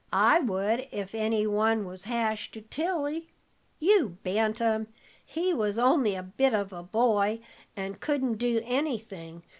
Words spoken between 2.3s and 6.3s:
to Tilly." "You bantam! He was only a